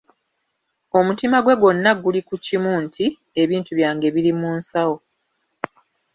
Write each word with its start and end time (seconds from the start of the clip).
Omutima 0.97 1.37
gwe 1.41 1.57
gwonna 1.59 1.91
guli 2.01 2.21
ku 2.27 2.35
kimu 2.45 2.71
nti: 2.83 3.05
"Ebintu 3.41 3.71
byange 3.77 4.07
biri 4.15 4.31
mu 4.39 4.49
nsawo." 4.59 4.97